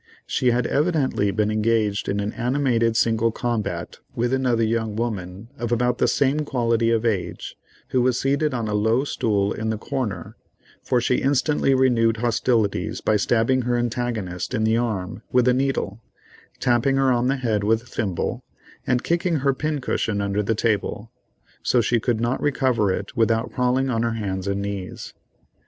[0.25, 5.71] She had evidently been engaged in an animated single combat with another young woman, of
[5.71, 7.55] about the same quality and age,
[7.89, 10.35] who was seated on a low stool in the corner,
[10.81, 16.01] for she instantly renewed hostilities by stabbing her antagonist in the arm with a needle,
[16.59, 18.43] tapping her on the head with a thimble,
[18.87, 21.11] and kicking her pin cushion under the table,
[21.61, 25.13] so she could not recover it without crawling on her hands and knees.